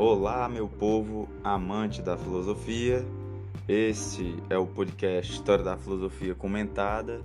[0.00, 3.04] Olá, meu povo amante da filosofia.
[3.66, 7.20] Este é o podcast História da Filosofia Comentada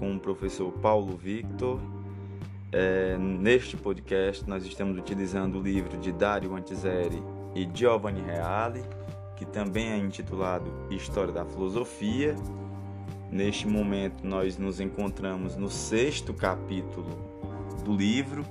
[0.00, 1.78] com o professor Paulo Victor.
[2.72, 7.22] É, neste podcast, nós estamos utilizando o livro de Dario Antiseri
[7.54, 8.82] e Giovanni Reale,
[9.36, 12.34] que também é intitulado História da Filosofia.
[13.30, 17.16] Neste momento, nós nos encontramos no sexto capítulo
[17.84, 18.44] do livro.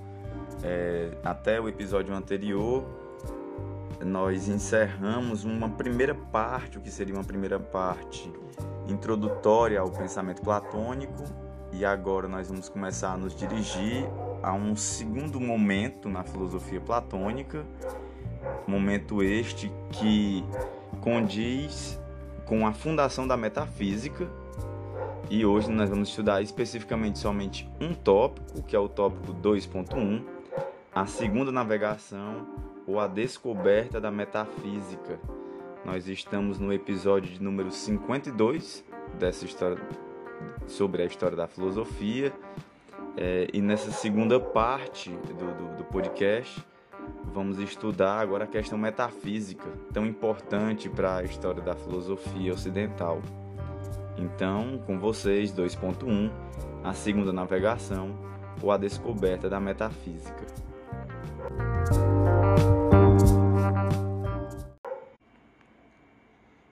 [0.64, 2.97] É, até o episódio anterior,
[4.04, 8.32] nós encerramos uma primeira parte, o que seria uma primeira parte
[8.88, 11.24] introdutória ao pensamento platônico,
[11.72, 14.06] e agora nós vamos começar a nos dirigir
[14.42, 17.66] a um segundo momento na filosofia platônica,
[18.66, 20.44] momento este que
[21.02, 22.00] condiz
[22.46, 24.28] com a fundação da metafísica.
[25.30, 30.24] E hoje nós vamos estudar especificamente somente um tópico, que é o tópico 2.1,
[30.96, 32.48] a segunda navegação
[32.88, 35.20] ou a descoberta da metafísica.
[35.84, 38.84] Nós estamos no episódio de número 52
[39.20, 39.78] dessa história
[40.66, 42.34] sobre a história da filosofia.
[43.18, 46.64] É, e nessa segunda parte do, do, do podcast,
[47.34, 53.22] vamos estudar agora a questão metafísica, tão importante para a história da filosofia ocidental.
[54.18, 56.32] Então, com vocês, 2.1,
[56.84, 58.16] a segunda navegação
[58.62, 60.67] ou a descoberta da metafísica.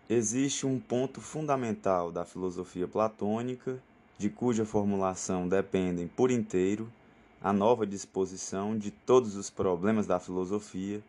[0.08, 3.82] Existe um ponto fundamental da filosofia platônica,
[4.20, 6.88] de cuja formulação dependem por inteiro
[7.42, 11.02] a nova disposição de todos os problemas da filosofia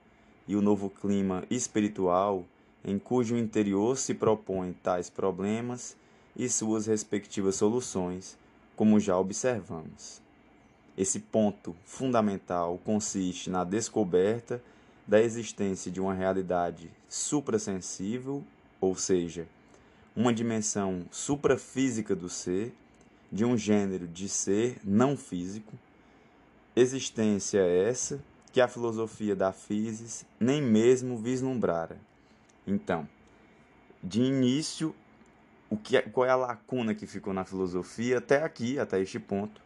[0.48, 2.46] e o novo clima espiritual
[2.82, 5.94] em cujo interior se propõem tais problemas
[6.34, 8.38] e suas respectivas soluções,
[8.74, 10.22] como já observamos.
[10.96, 14.62] Esse ponto fundamental consiste na descoberta
[15.06, 18.42] da existência de uma realidade suprassensível
[18.86, 19.46] ou seja,
[20.14, 22.72] uma dimensão suprafísica do ser,
[23.30, 25.74] de um gênero de ser não físico,
[26.74, 28.20] existência essa
[28.52, 31.98] que a filosofia da physis nem mesmo vislumbrara.
[32.66, 33.08] Então,
[34.02, 34.94] de início,
[35.68, 39.18] o que é, qual é a lacuna que ficou na filosofia até aqui, até este
[39.18, 39.60] ponto?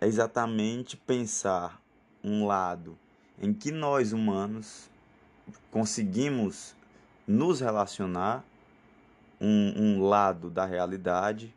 [0.00, 1.80] É exatamente pensar
[2.22, 2.98] um lado
[3.40, 4.88] em que nós humanos
[5.70, 6.74] conseguimos
[7.26, 8.44] nos relacionar
[9.40, 11.54] um, um lado da realidade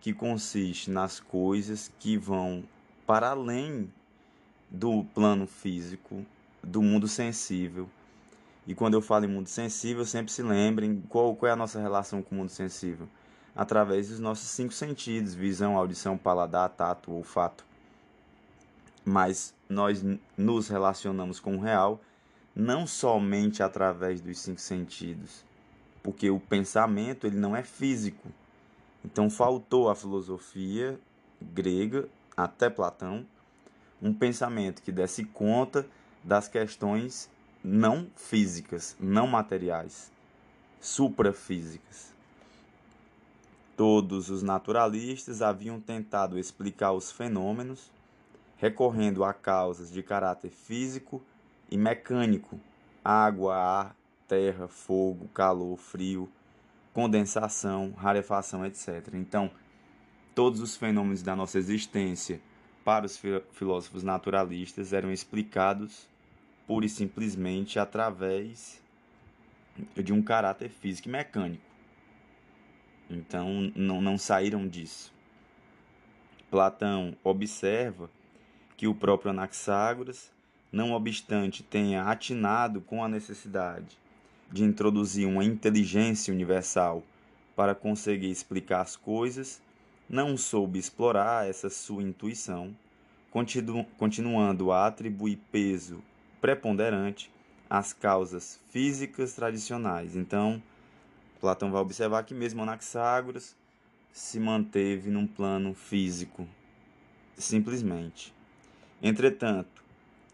[0.00, 2.62] que consiste nas coisas que vão
[3.06, 3.90] para além
[4.70, 6.24] do plano físico,
[6.62, 7.88] do mundo sensível.
[8.66, 11.80] E quando eu falo em mundo sensível, sempre se lembrem qual, qual é a nossa
[11.80, 13.08] relação com o mundo sensível.
[13.54, 17.64] Através dos nossos cinco sentidos: visão, audição, paladar, tato, olfato.
[19.04, 20.02] Mas nós
[20.36, 22.00] nos relacionamos com o real
[22.54, 25.44] não somente através dos cinco sentidos,
[26.02, 28.28] porque o pensamento ele não é físico.
[29.04, 30.98] Então faltou à filosofia
[31.40, 33.26] grega até Platão
[34.00, 35.86] um pensamento que desse conta
[36.22, 37.30] das questões
[37.62, 40.10] não físicas, não materiais,
[40.80, 42.12] suprafísicas.
[43.76, 47.90] Todos os naturalistas haviam tentado explicar os fenômenos
[48.58, 51.22] recorrendo a causas de caráter físico
[51.70, 52.60] e mecânico:
[53.04, 53.96] água, ar,
[54.28, 56.30] terra, fogo, calor, frio,
[56.92, 59.14] condensação, rarefação, etc.
[59.14, 59.50] Então,
[60.34, 62.40] todos os fenômenos da nossa existência
[62.84, 63.20] para os
[63.52, 66.08] filósofos naturalistas eram explicados
[66.66, 68.82] pura e simplesmente através
[69.96, 71.64] de um caráter físico e mecânico.
[73.10, 75.12] Então, não, não saíram disso.
[76.50, 78.08] Platão observa
[78.76, 80.32] que o próprio Anaxágoras
[80.74, 83.96] não obstante tenha atinado com a necessidade
[84.50, 87.04] de introduzir uma inteligência universal
[87.54, 89.62] para conseguir explicar as coisas,
[90.08, 92.74] não soube explorar essa sua intuição,
[93.30, 96.02] continu continuando a atribuir peso
[96.40, 97.30] preponderante
[97.70, 100.16] às causas físicas tradicionais.
[100.16, 100.60] Então,
[101.40, 103.56] Platão vai observar que mesmo Anaxágoras
[104.12, 106.48] se manteve num plano físico,
[107.36, 108.34] simplesmente.
[109.00, 109.83] Entretanto,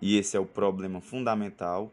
[0.01, 1.91] e esse é o problema fundamental,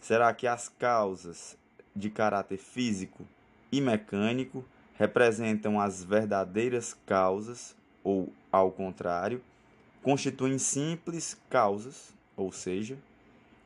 [0.00, 1.56] será que as causas
[1.94, 3.26] de caráter físico
[3.72, 4.64] e mecânico
[4.96, 9.42] representam as verdadeiras causas, ou, ao contrário,
[10.02, 12.96] constituem simples causas, ou seja,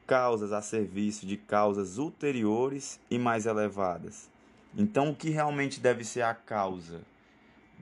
[0.06, 4.30] causas a serviço de causas ulteriores e mais elevadas.
[4.76, 7.00] Então, o que realmente deve ser a causa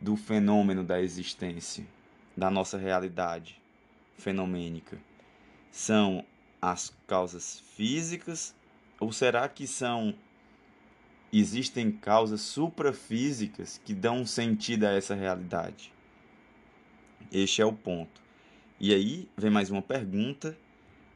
[0.01, 1.87] do fenômeno da existência,
[2.37, 3.61] da nossa realidade
[4.19, 4.99] fenomênica?
[5.71, 6.25] São
[6.61, 8.55] as causas físicas
[8.99, 10.15] ou será que são
[11.33, 15.93] existem causas suprafísicas que dão sentido a essa realidade?
[17.33, 18.21] Este é o ponto.
[18.79, 20.57] E aí vem mais uma pergunta.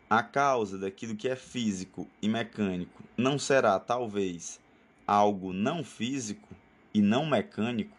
[0.08, 4.60] A causa daquilo que é físico e mecânico não será, talvez,
[5.06, 6.54] algo não físico
[6.92, 7.96] e não mecânico?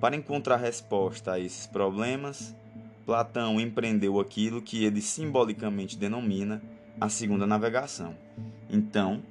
[0.00, 2.54] Para encontrar resposta a esses problemas,
[3.04, 6.62] Platão empreendeu aquilo que ele simbolicamente denomina
[7.00, 8.14] a segunda navegação.
[8.70, 9.22] Então,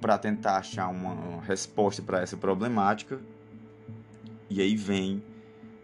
[0.00, 3.20] para tentar achar uma resposta para essa problemática,
[4.48, 5.22] e aí vem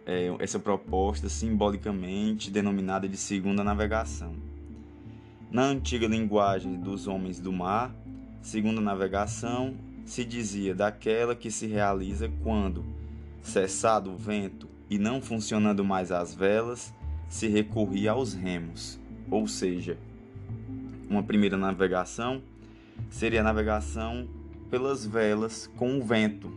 [0.06, 4.34] é, essa proposta simbolicamente denominada de segunda navegação.
[5.50, 7.94] Na antiga linguagem dos homens do mar,
[8.40, 9.74] segunda navegação
[10.04, 12.84] se dizia daquela que se realiza quando,
[13.48, 16.94] cessado o vento e não funcionando mais as velas,
[17.28, 18.98] se recorria aos remos,
[19.30, 19.98] ou seja,
[21.08, 22.42] uma primeira navegação
[23.10, 24.28] seria a navegação
[24.70, 26.50] pelas velas com o vento,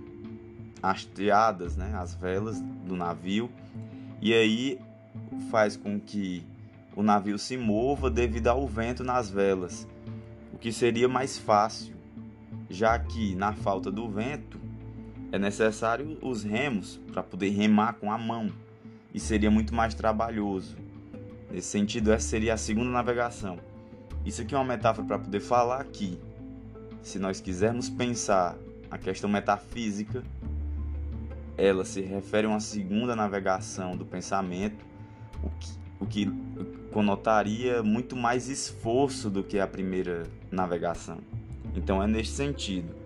[0.82, 3.50] hasteadas, né, as velas do navio,
[4.22, 4.80] e aí
[5.50, 6.46] faz com que
[6.96, 9.88] o navio se mova devido ao vento nas velas,
[10.54, 11.96] o que seria mais fácil,
[12.70, 14.61] já que na falta do vento
[15.32, 18.52] é necessário os remos para poder remar com a mão
[19.14, 20.76] e seria muito mais trabalhoso.
[21.50, 23.58] Nesse sentido, essa seria a segunda navegação.
[24.26, 26.20] Isso aqui é uma metáfora para poder falar que,
[27.02, 28.56] se nós quisermos pensar
[28.90, 30.24] a questão metafísica,
[31.58, 34.86] ela se refere a uma segunda navegação do pensamento,
[35.44, 36.32] o que, o que
[36.92, 41.20] conotaria muito mais esforço do que a primeira navegação.
[41.76, 43.01] Então é neste sentido.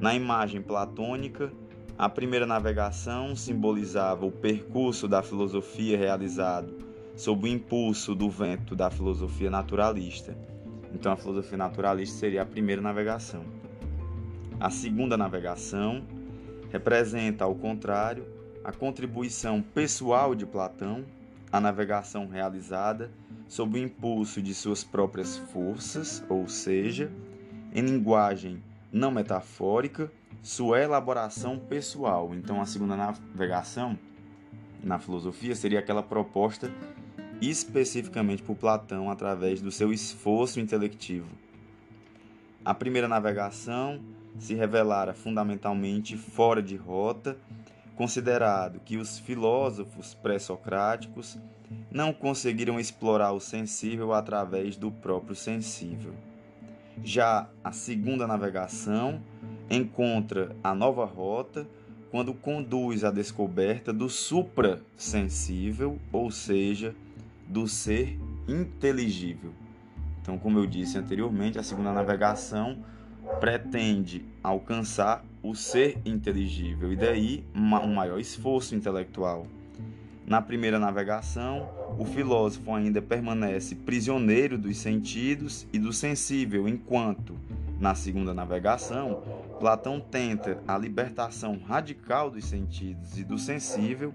[0.00, 1.52] Na imagem platônica,
[1.96, 6.74] a primeira navegação simbolizava o percurso da filosofia realizado
[7.16, 10.36] sob o impulso do vento da filosofia naturalista.
[10.92, 13.44] Então, a filosofia naturalista seria a primeira navegação.
[14.58, 16.04] A segunda navegação
[16.70, 18.26] representa, ao contrário,
[18.64, 21.04] a contribuição pessoal de Platão
[21.52, 23.12] à navegação realizada
[23.46, 27.12] sob o impulso de suas próprias forças, ou seja,
[27.72, 28.60] em linguagem
[28.94, 30.10] não metafórica
[30.40, 32.32] sua elaboração pessoal.
[32.32, 33.98] Então, a segunda navegação
[34.84, 36.70] na filosofia seria aquela proposta
[37.40, 41.26] especificamente por Platão através do seu esforço intelectivo.
[42.64, 44.00] A primeira navegação
[44.38, 47.36] se revelara fundamentalmente fora de rota,
[47.96, 51.36] considerado que os filósofos pré-socráticos
[51.90, 56.14] não conseguiram explorar o sensível através do próprio sensível.
[57.02, 59.20] Já a segunda navegação
[59.70, 61.66] encontra a nova rota
[62.10, 66.94] quando conduz à descoberta do suprassensível, ou seja,
[67.48, 69.52] do ser inteligível.
[70.22, 72.78] Então, como eu disse anteriormente, a segunda navegação
[73.40, 79.46] pretende alcançar o ser inteligível e daí um maior esforço intelectual.
[80.26, 81.68] Na primeira navegação,
[81.98, 87.38] o filósofo ainda permanece prisioneiro dos sentidos e do sensível, enquanto,
[87.78, 89.22] na segunda navegação,
[89.60, 94.14] Platão tenta a libertação radical dos sentidos e do sensível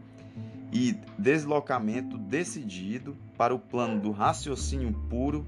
[0.74, 5.46] e deslocamento decidido para o plano do raciocínio puro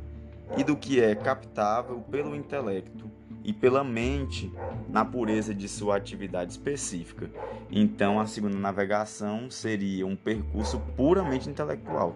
[0.58, 3.10] e do que é captável pelo intelecto
[3.44, 4.52] e pela mente
[4.90, 7.30] na pureza de sua atividade específica.
[7.72, 12.16] Então, a segunda navegação seria um percurso puramente intelectual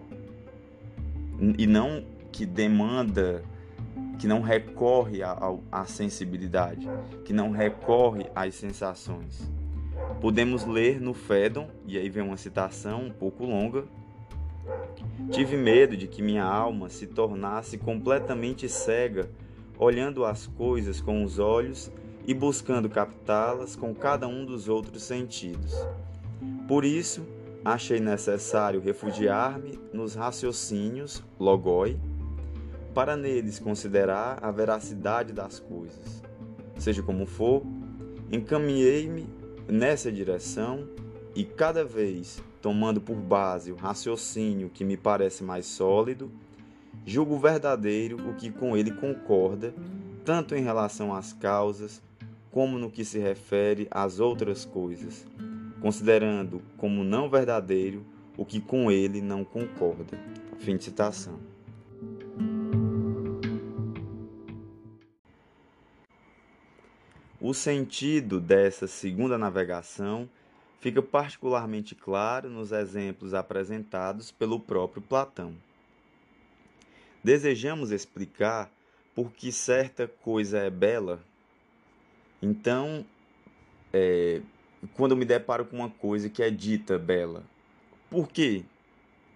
[1.58, 3.44] e não que demanda
[4.17, 5.20] que não recorre
[5.72, 6.88] à sensibilidade,
[7.25, 9.51] que não recorre às sensações.
[10.22, 13.84] Podemos ler no Fédon, e aí vem uma citação um pouco longa.
[15.32, 19.29] Tive medo de que minha alma se tornasse completamente cega,
[19.77, 21.91] olhando as coisas com os olhos
[22.27, 25.74] e buscando captá-las com cada um dos outros sentidos.
[26.67, 27.25] Por isso,
[27.63, 32.00] achei necessário refugiar-me nos raciocínios, logoi,
[32.94, 36.24] para neles considerar a veracidade das coisas.
[36.77, 37.63] Seja como for,
[38.32, 39.27] encaminhei-me
[39.67, 40.88] nessa direção
[41.36, 46.32] e cada vez tomando por base o raciocínio que me parece mais sólido,
[47.06, 49.74] julgo verdadeiro o que com ele concorda,
[50.24, 52.02] tanto em relação às causas
[52.52, 55.25] como no que se refere às outras coisas,
[55.82, 58.06] considerando como não verdadeiro
[58.38, 60.18] o que com ele não concorda.
[60.60, 61.40] Fim de citação.
[67.40, 70.28] O sentido dessa segunda navegação
[70.80, 75.54] fica particularmente claro nos exemplos apresentados pelo próprio Platão.
[77.25, 78.70] Desejamos explicar
[79.15, 81.20] por que certa coisa é bela?
[82.39, 83.03] Então,
[83.91, 84.44] é,
[84.94, 87.44] quando eu me deparo com uma coisa que é dita bela,
[88.12, 88.63] por que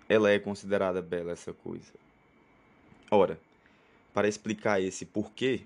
[0.08, 1.92] ela é considerada bela essa coisa?
[3.10, 3.40] Ora,
[4.14, 5.62] para explicar esse porquê,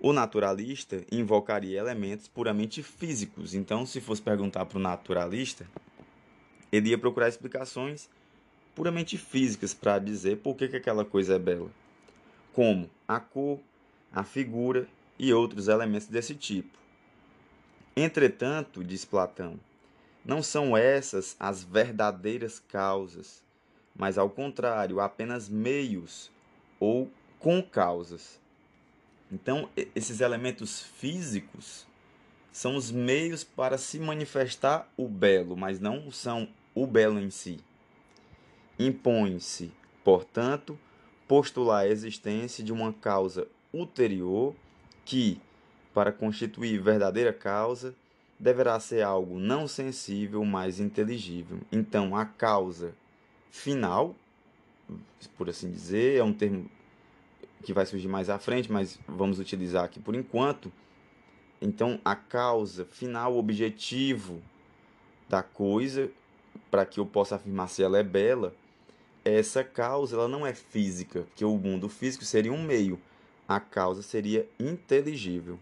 [0.00, 3.54] o naturalista invocaria elementos puramente físicos.
[3.54, 5.68] Então, se fosse perguntar para o naturalista,
[6.72, 8.10] ele ia procurar explicações
[8.74, 11.70] puramente físicas para dizer por que, que aquela coisa é bela,
[12.52, 13.58] como a cor,
[14.12, 14.86] a figura
[15.18, 16.78] e outros elementos desse tipo.
[17.94, 19.58] Entretanto, diz Platão,
[20.24, 23.42] não são essas as verdadeiras causas,
[23.94, 26.30] mas ao contrário, apenas meios
[26.80, 28.40] ou com causas.
[29.30, 31.86] Então, esses elementos físicos
[32.52, 37.58] são os meios para se manifestar o belo, mas não são o belo em si.
[38.78, 40.78] Impõe-se, portanto,
[41.28, 44.54] postular a existência de uma causa ulterior
[45.04, 45.40] que,
[45.94, 47.94] para constituir verdadeira causa,
[48.38, 51.58] deverá ser algo não sensível, mas inteligível.
[51.70, 52.94] Então, a causa
[53.50, 54.16] final,
[55.36, 56.68] por assim dizer, é um termo
[57.62, 60.72] que vai surgir mais à frente, mas vamos utilizar aqui por enquanto.
[61.60, 64.42] Então, a causa final, o objetivo
[65.28, 66.10] da coisa,
[66.70, 68.52] para que eu possa afirmar se ela é bela,
[69.24, 72.98] essa causa ela não é física, porque o mundo físico seria um meio,
[73.46, 75.58] a causa seria inteligível.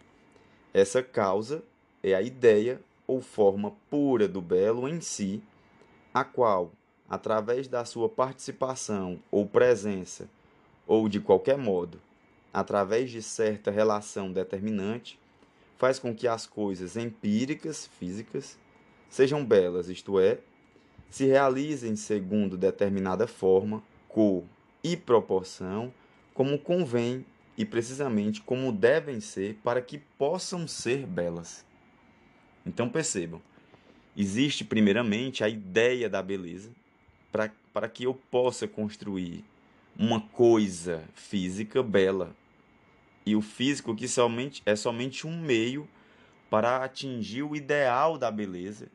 [0.73, 1.63] Essa causa
[2.03, 5.43] é a ideia ou forma pura do belo em si,
[6.15, 6.73] a qual,
[7.09, 10.29] através da sua participação ou presença,
[10.87, 12.01] ou de qualquer modo,
[12.53, 15.19] através de certa relação determinante,
[15.77, 18.59] faz com que as coisas empíricas, físicas,
[19.09, 20.39] sejam belas, isto é,
[21.11, 24.45] se realizem segundo determinada forma, cor
[24.83, 25.93] e proporção,
[26.33, 27.27] como convém
[27.59, 31.67] e precisamente como devem ser para que possam ser belas.
[32.65, 33.43] Então percebam,
[34.17, 36.71] existe primeiramente a ideia da beleza
[37.33, 39.45] para, para que eu possa construir
[39.99, 42.35] uma coisa física bela.
[43.27, 45.87] E o físico que somente é somente um meio
[46.49, 48.89] para atingir o ideal da beleza.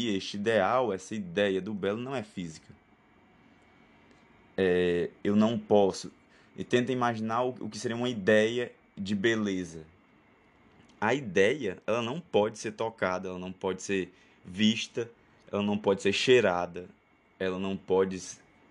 [0.00, 2.72] E este ideal, essa ideia do belo não é física.
[4.56, 6.10] É, eu não posso.
[6.56, 9.84] E tenta imaginar o, o que seria uma ideia de beleza.
[10.98, 14.10] A ideia, ela não pode ser tocada, ela não pode ser
[14.42, 15.10] vista,
[15.52, 16.88] ela não pode ser cheirada,
[17.38, 18.18] ela não pode,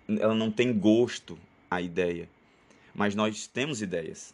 [0.08, 1.38] ela não tem gosto,
[1.70, 2.28] a ideia.
[2.96, 4.34] Mas nós temos ideias.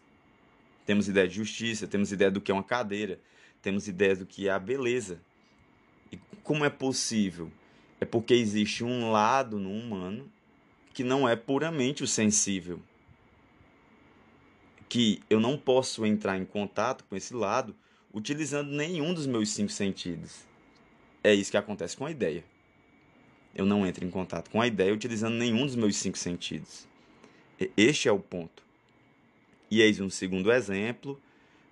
[0.85, 3.19] Temos ideia de justiça, temos ideia do que é uma cadeira,
[3.61, 5.19] temos ideia do que é a beleza.
[6.11, 7.51] E como é possível?
[7.99, 10.29] É porque existe um lado no humano
[10.93, 12.79] que não é puramente o sensível.
[14.87, 17.75] Que eu não posso entrar em contato com esse lado
[18.13, 20.45] utilizando nenhum dos meus cinco sentidos.
[21.23, 22.43] É isso que acontece com a ideia.
[23.53, 26.87] Eu não entro em contato com a ideia utilizando nenhum dos meus cinco sentidos.
[27.75, 28.63] Este é o ponto.
[29.71, 31.19] E eis um segundo exemplo,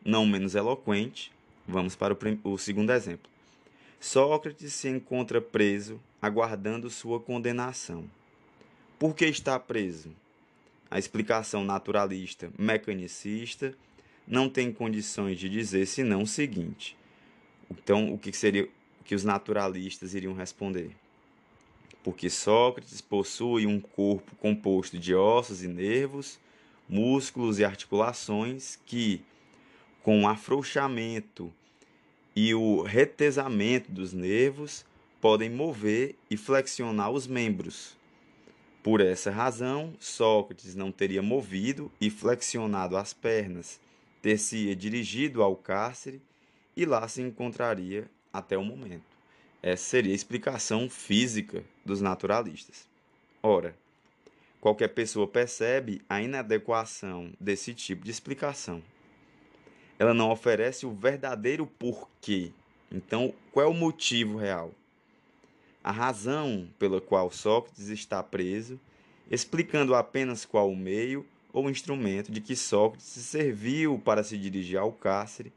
[0.04, 1.32] não menos eloquente.
[1.68, 3.33] Vamos para o, o segundo exemplo.
[4.04, 8.04] Sócrates se encontra preso, aguardando sua condenação.
[9.00, 10.14] Por que está preso?
[10.92, 13.74] A explicação naturalista mecanicista
[14.28, 16.98] não tem condições de dizer senão o seguinte.
[17.72, 18.68] Então, o que seria
[19.06, 20.92] que os naturalistas iriam responder?
[22.04, 26.38] porque Sócrates possui um corpo composto de ossos e nervos,
[26.88, 29.22] músculos e articulações que,
[30.04, 31.50] com o afrouxamento
[32.36, 34.86] e o retesamento dos nervos,
[35.22, 37.96] podem mover e flexionar os membros.
[38.84, 43.80] Por essa razão, Sócrates não teria movido e flexionado as pernas,
[44.22, 46.22] ter-se dirigido ao cárcere
[46.76, 49.06] e lá se encontraria até o momento.
[49.62, 52.86] Essa seria a explicação física dos naturalistas.
[53.42, 53.74] Ora,
[54.60, 58.84] qualquer pessoa percebe a inadequação desse tipo de explicação.
[59.98, 62.52] Ela não oferece o verdadeiro porquê.
[62.92, 64.72] Então, qual é o motivo real?
[65.84, 68.80] A razão pela qual Sócrates está preso,
[69.30, 74.92] explicando apenas qual o meio ou instrumento de que Sócrates serviu para se dirigir ao
[74.92, 75.52] cárcere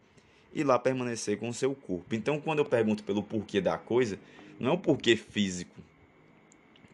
[0.52, 2.14] e lá permanecer com seu corpo.
[2.14, 4.18] Então, quando eu pergunto pelo porquê da coisa,
[4.58, 5.80] não é o porquê físico,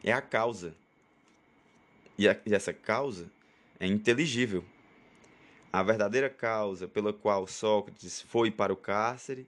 [0.03, 0.75] é a causa.
[2.19, 3.31] E, a, e essa causa
[3.79, 4.65] é inteligível.
[5.73, 9.47] A verdadeira causa pela qual Sócrates foi para o cárcere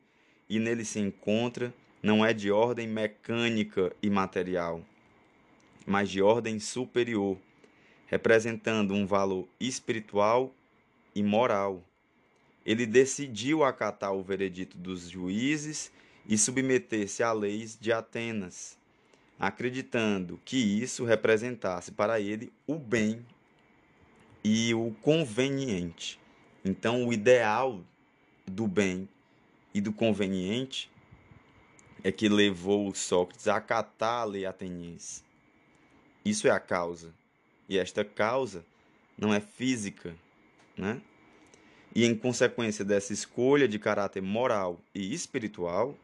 [0.48, 4.80] e nele se encontra não é de ordem mecânica e material,
[5.86, 7.36] mas de ordem superior,
[8.06, 10.50] representando um valor espiritual
[11.14, 11.82] e moral.
[12.64, 15.92] Ele decidiu acatar o veredito dos juízes
[16.26, 18.78] e submeter-se a leis de Atenas,
[19.38, 23.22] acreditando que isso representasse para ele o bem
[24.44, 26.20] e o conveniente.
[26.62, 27.82] Então, o ideal
[28.46, 29.08] do bem
[29.72, 30.90] e do conveniente
[32.02, 35.22] é que levou Sócrates a acatar a lei ateniense.
[36.22, 37.12] Isso é a causa.
[37.66, 38.64] E esta causa
[39.16, 40.14] não é física,
[40.76, 41.00] né?
[41.94, 45.96] E em consequência dessa escolha de caráter moral e espiritual,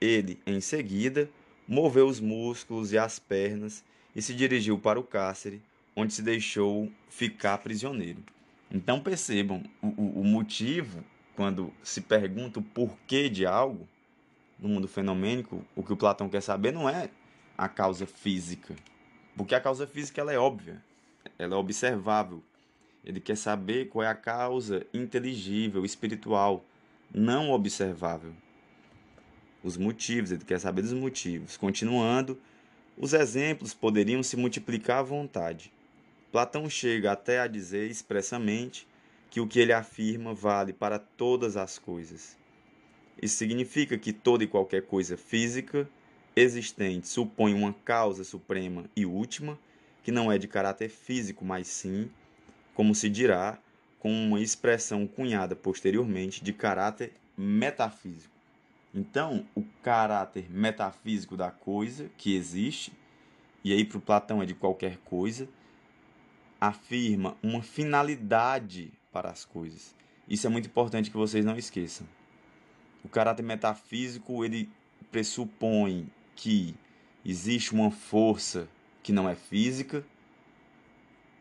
[0.00, 1.30] ele, em seguida,
[1.68, 3.84] moveu os músculos e as pernas
[4.16, 5.62] e se dirigiu para o cárcere,
[5.94, 8.22] onde se deixou ficar prisioneiro.
[8.70, 11.04] Então percebam, o, o motivo,
[11.34, 13.88] quando se pergunta o porquê de algo,
[14.58, 17.10] no mundo fenomênico, o que o Platão quer saber não é
[17.56, 18.76] a causa física,
[19.36, 20.82] porque a causa física ela é óbvia,
[21.38, 22.42] ela é observável.
[23.04, 26.64] Ele quer saber qual é a causa inteligível, espiritual,
[27.12, 28.32] não observável.
[29.62, 31.56] Os motivos, ele quer saber dos motivos.
[31.56, 32.38] Continuando,
[32.96, 35.72] os exemplos poderiam se multiplicar à vontade.
[36.30, 38.86] Platão chega até a dizer expressamente
[39.28, 42.36] que o que ele afirma vale para todas as coisas.
[43.20, 45.88] Isso significa que toda e qualquer coisa física
[46.36, 49.58] existente supõe uma causa suprema e última,
[50.04, 52.08] que não é de caráter físico, mas sim,
[52.74, 53.58] como se dirá,
[53.98, 58.34] com uma expressão cunhada posteriormente de caráter metafísico.
[58.94, 62.92] Então, o caráter metafísico da coisa que existe,
[63.62, 65.48] e aí para o Platão é de qualquer coisa,
[66.60, 69.94] afirma uma finalidade para as coisas.
[70.28, 72.06] Isso é muito importante que vocês não esqueçam.
[73.02, 74.68] O caráter metafísico ele
[75.10, 76.74] pressupõe que
[77.24, 78.68] existe uma força
[79.02, 80.04] que não é física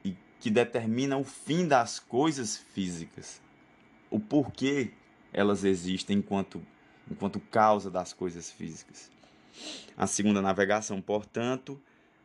[0.03, 3.41] e que determina o fim das coisas físicas.
[4.10, 4.93] O porquê
[5.34, 6.65] elas existem enquanto,
[7.12, 9.12] enquanto causa das coisas físicas.
[9.97, 11.79] A segunda navegação, portanto,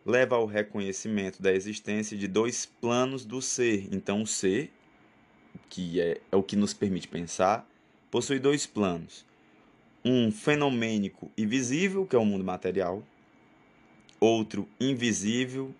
[0.05, 3.89] leva ao reconhecimento da existência de dois planos do ser.
[3.93, 4.71] Então, o ser,
[5.69, 7.69] que é, é o que nos permite pensar,
[8.11, 9.25] possui dois planos
[10.05, 13.03] um fenomênico e visível, que é o mundo material,
[14.21, 15.75] outro invisível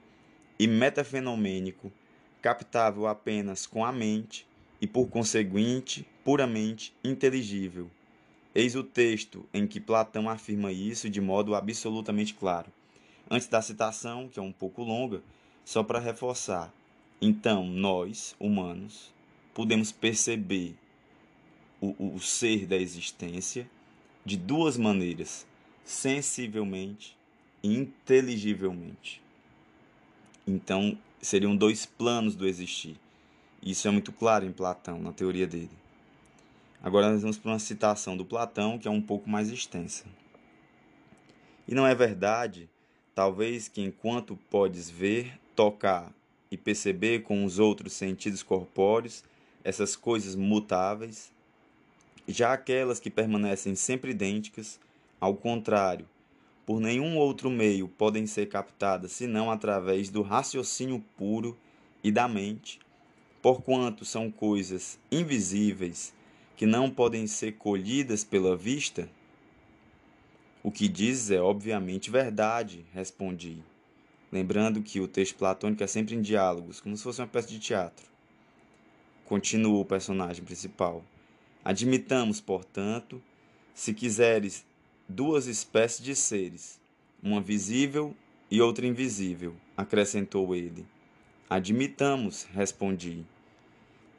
[0.59, 1.93] e metafenomênico,
[2.41, 4.47] captável apenas com a mente
[4.81, 7.91] e, por conseguinte, puramente inteligível.
[8.55, 12.73] Eis o texto em que Platão afirma isso de modo absolutamente claro.
[13.31, 15.23] Antes da citação, que é um pouco longa,
[15.65, 16.73] só para reforçar.
[17.21, 19.13] Então, nós, humanos,
[19.55, 20.75] podemos perceber
[21.81, 23.69] o, o ser da existência
[24.25, 25.47] de duas maneiras:
[25.85, 27.17] sensivelmente
[27.63, 29.23] e inteligivelmente.
[30.47, 32.97] Então, seriam dois planos do existir.
[33.63, 35.71] Isso é muito claro em Platão, na teoria dele.
[36.83, 40.05] Agora nós vamos para uma citação do Platão que é um pouco mais extensa.
[41.67, 42.69] E não é verdade,
[43.15, 46.13] talvez que enquanto podes ver, tocar
[46.51, 49.25] e perceber com os outros sentidos corpóreos
[49.63, 51.33] essas coisas mutáveis,
[52.27, 54.81] já aquelas que permanecem sempre idênticas,
[55.21, 56.09] ao contrário,
[56.67, 61.57] por nenhum outro meio podem ser captadas senão através do raciocínio puro
[62.03, 62.81] e da mente,
[63.43, 66.13] porquanto são coisas invisíveis
[66.57, 69.09] que não podem ser colhidas pela vista?
[70.65, 73.63] O que dizes é obviamente verdade, respondi,
[74.33, 77.59] lembrando que o texto platônico é sempre em diálogos, como se fosse uma peça de
[77.59, 78.07] teatro.
[79.27, 81.05] Continua o personagem principal.
[81.63, 83.23] Admitamos, portanto,
[83.75, 84.65] se quiseres,
[85.07, 86.81] duas espécies de seres,
[87.23, 88.17] uma visível
[88.51, 90.87] e outra invisível, acrescentou ele.
[91.51, 93.23] Admitamos, respondi,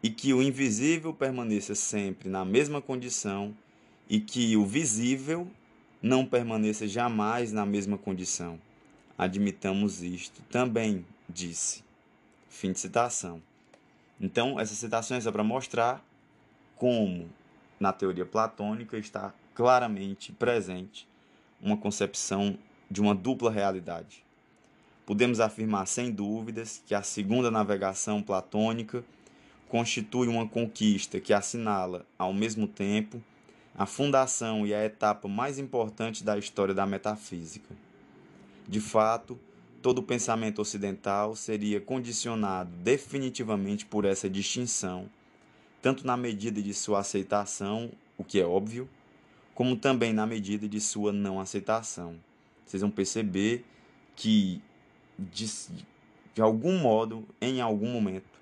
[0.04, 3.58] e que o invisível permaneça sempre na mesma condição
[4.08, 5.50] e que o visível
[6.02, 8.60] não permaneça jamais na mesma condição.
[9.18, 11.84] Admitamos isto também, disse.
[12.50, 13.42] Fim de citação.
[14.20, 16.04] Então, essa citação é para mostrar
[16.76, 17.30] como
[17.80, 21.08] na teoria platônica está claramente presente
[21.62, 22.58] uma concepção
[22.90, 24.24] de uma dupla realidade.
[25.06, 29.04] Podemos afirmar sem dúvidas que a segunda navegação platônica
[29.68, 33.22] constitui uma conquista que assinala, ao mesmo tempo,
[33.78, 37.76] a fundação e a etapa mais importante da história da metafísica.
[38.68, 39.40] De fato,
[39.82, 45.10] todo pensamento ocidental seria condicionado definitivamente por essa distinção
[45.86, 48.90] tanto na medida de sua aceitação, o que é óbvio,
[49.54, 52.16] como também na medida de sua não aceitação.
[52.66, 53.64] Vocês vão perceber
[54.16, 54.64] que,
[55.20, 55.46] de,
[56.34, 58.40] de algum modo, em algum momento,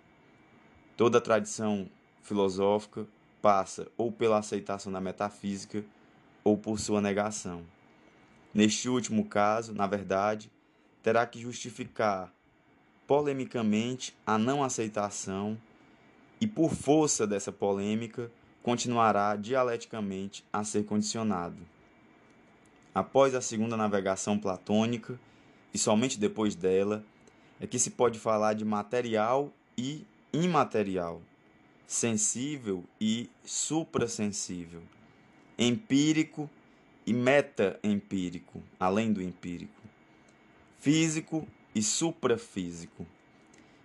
[0.96, 1.90] toda a tradição
[2.22, 3.06] filosófica
[3.44, 5.84] passa ou pela aceitação da metafísica
[6.46, 7.66] ou por sua negação.
[8.54, 10.50] Neste último caso, na verdade,
[11.02, 12.34] terá que justificar
[13.06, 15.58] polemicamente a não aceitação
[16.40, 21.58] e, por força dessa polêmica, continuará dialeticamente a ser condicionado.
[22.96, 25.20] Após a segunda navegação platônica,
[25.74, 27.04] e somente depois dela,
[27.60, 31.22] é que se pode falar de material e imaterial,
[31.88, 34.82] sensível e suprassensível,
[35.58, 36.50] empírico
[37.06, 39.82] e metaempírico, além do empírico,
[40.80, 43.06] físico e suprafísico.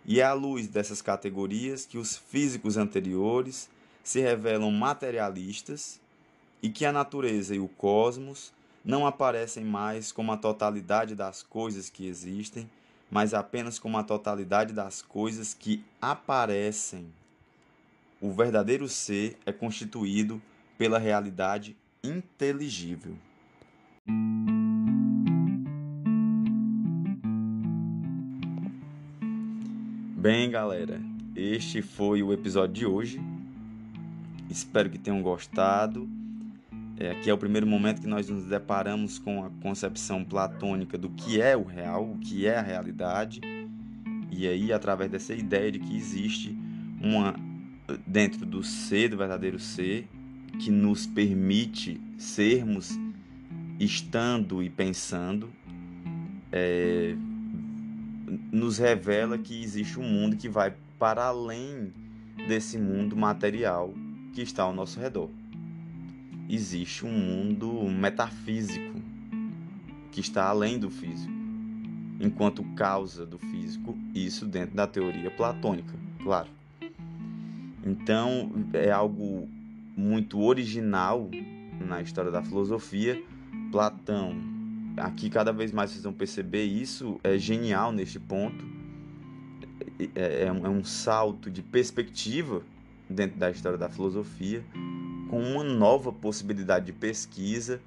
[0.04, 3.68] E é à luz dessas categorias que os físicos anteriores
[4.02, 6.00] se revelam materialistas
[6.62, 8.52] e que a natureza e o cosmos
[8.84, 12.70] não aparecem mais como a totalidade das coisas que existem,
[13.10, 17.12] mas apenas como a totalidade das coisas que aparecem.
[18.20, 20.42] O verdadeiro ser é constituído
[20.76, 23.16] pela realidade inteligível.
[30.16, 31.00] Bem, galera,
[31.36, 33.20] este foi o episódio de hoje.
[34.50, 36.08] Espero que tenham gostado.
[36.98, 41.08] É, aqui é o primeiro momento que nós nos deparamos com a concepção platônica do
[41.10, 43.40] que é o real, o que é a realidade.
[44.32, 46.58] E aí, através dessa ideia de que existe
[47.00, 47.47] uma
[48.06, 50.08] dentro do ser, do verdadeiro ser,
[50.58, 52.98] que nos permite sermos
[53.78, 55.50] estando e pensando,
[56.50, 57.14] é,
[58.52, 61.92] nos revela que existe um mundo que vai para além
[62.48, 63.94] desse mundo material
[64.32, 65.30] que está ao nosso redor.
[66.48, 69.00] Existe um mundo metafísico
[70.10, 71.32] que está além do físico,
[72.18, 76.57] enquanto causa do físico, isso dentro da teoria platônica, claro.
[77.88, 79.48] Então, é algo
[79.96, 81.30] muito original
[81.80, 83.22] na história da filosofia.
[83.72, 84.36] Platão,
[84.98, 88.62] aqui cada vez mais vocês vão perceber isso, é genial neste ponto.
[90.14, 92.62] É, é, um, é um salto de perspectiva
[93.08, 94.62] dentro da história da filosofia,
[95.30, 97.80] com uma nova possibilidade de pesquisa,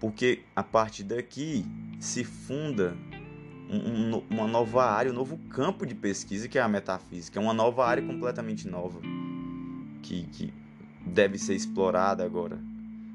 [0.00, 1.64] porque a partir daqui
[2.00, 2.96] se funda
[3.70, 7.54] um, uma nova área, um novo campo de pesquisa que é a metafísica, é uma
[7.54, 9.00] nova área completamente nova
[10.04, 10.52] que, que
[11.04, 12.58] deve ser explorada agora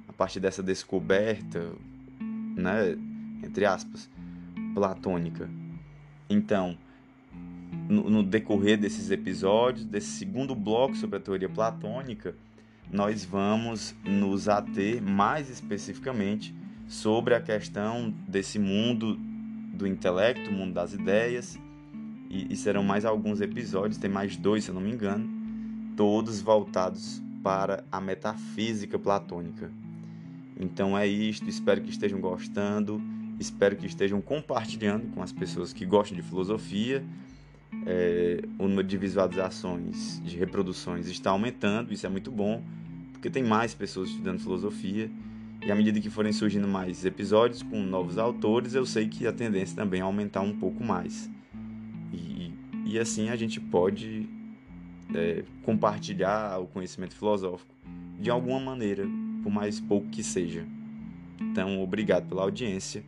[0.08, 1.72] a partir dessa descoberta,
[2.20, 2.98] né,
[3.44, 4.10] entre aspas,
[4.74, 5.48] platônica.
[6.28, 6.78] Então,
[7.88, 12.36] no, no, decorrer desses episódios, desse segundo bloco sobre a teoria platônica,
[12.92, 16.54] nós vamos nos ater mais especificamente
[16.88, 21.58] sobre a questão desse mundo do intelecto, mundo das ideias,
[22.30, 25.39] e, e serão mais alguns episódios, tem mais dois, se eu não me engano,
[26.00, 29.70] todos voltados para a metafísica platônica.
[30.58, 33.02] Então é isto, espero que estejam gostando,
[33.38, 37.04] espero que estejam compartilhando com as pessoas que gostam de filosofia.
[37.86, 42.64] É, o número de visualizações, de reproduções está aumentando, isso é muito bom,
[43.12, 45.12] porque tem mais pessoas estudando filosofia.
[45.62, 49.34] E à medida que forem surgindo mais episódios com novos autores, eu sei que a
[49.34, 51.30] tendência também é aumentar um pouco mais.
[52.14, 52.54] E,
[52.86, 54.39] e assim a gente pode
[55.14, 57.74] é, compartilhar o conhecimento filosófico
[58.20, 59.06] de alguma maneira,
[59.42, 60.66] por mais pouco que seja.
[61.40, 63.04] Então, obrigado pela audiência.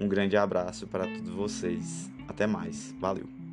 [0.00, 2.10] Um grande abraço para todos vocês.
[2.26, 2.94] Até mais.
[2.98, 3.43] Valeu.